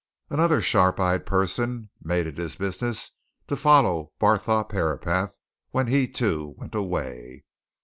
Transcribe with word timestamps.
Another 0.31 0.61
sharp 0.61 0.99
eyed 0.99 1.27
person 1.27 1.91
made 2.01 2.25
it 2.25 2.39
his 2.39 2.55
business 2.55 3.11
to 3.45 3.55
follow 3.55 4.13
Barthorpe 4.19 4.71
Herapath 4.71 5.37
when 5.69 5.85
he, 5.85 6.07
too, 6.07 6.55
went 6.57 6.73
away. 6.73 7.43